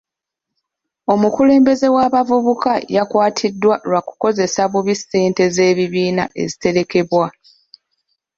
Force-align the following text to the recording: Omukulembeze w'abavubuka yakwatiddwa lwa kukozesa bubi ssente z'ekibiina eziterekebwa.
Omukulembeze 1.13 1.87
w'abavubuka 1.95 2.71
yakwatiddwa 2.95 3.75
lwa 3.89 4.01
kukozesa 4.07 4.61
bubi 4.71 4.95
ssente 4.99 5.43
z'ekibiina 5.55 6.23
eziterekebwa. 6.41 7.25